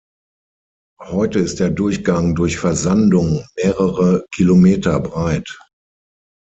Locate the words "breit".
4.99-5.59